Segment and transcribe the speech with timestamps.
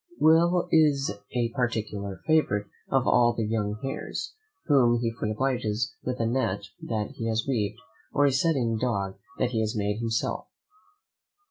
[0.19, 4.33] Will is a particular favourite of all the young heirs,
[4.65, 7.77] whom he frequently obliges with a net that he has weaved,
[8.11, 10.47] or a setting dog that he has made himself.